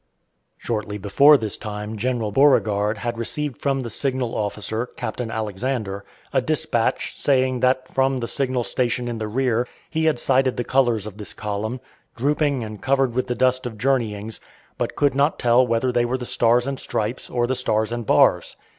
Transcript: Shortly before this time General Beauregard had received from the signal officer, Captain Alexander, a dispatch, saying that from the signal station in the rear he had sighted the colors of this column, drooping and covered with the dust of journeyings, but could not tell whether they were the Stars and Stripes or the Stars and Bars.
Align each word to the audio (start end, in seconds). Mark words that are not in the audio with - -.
Shortly 0.57 0.97
before 0.97 1.37
this 1.37 1.55
time 1.55 1.95
General 1.95 2.31
Beauregard 2.31 2.97
had 2.97 3.19
received 3.19 3.61
from 3.61 3.81
the 3.81 3.89
signal 3.91 4.33
officer, 4.33 4.87
Captain 4.87 5.29
Alexander, 5.29 6.03
a 6.33 6.41
dispatch, 6.41 7.13
saying 7.21 7.59
that 7.59 7.87
from 7.87 8.17
the 8.17 8.27
signal 8.27 8.63
station 8.63 9.07
in 9.07 9.19
the 9.19 9.27
rear 9.27 9.67
he 9.91 10.05
had 10.05 10.17
sighted 10.19 10.57
the 10.57 10.63
colors 10.63 11.05
of 11.05 11.17
this 11.19 11.33
column, 11.35 11.81
drooping 12.15 12.63
and 12.63 12.81
covered 12.81 13.13
with 13.13 13.27
the 13.27 13.35
dust 13.35 13.67
of 13.67 13.77
journeyings, 13.77 14.39
but 14.75 14.95
could 14.95 15.13
not 15.13 15.37
tell 15.37 15.67
whether 15.67 15.91
they 15.91 16.03
were 16.03 16.17
the 16.17 16.25
Stars 16.25 16.65
and 16.65 16.79
Stripes 16.79 17.29
or 17.29 17.45
the 17.45 17.53
Stars 17.53 17.91
and 17.91 18.03
Bars. 18.07 18.55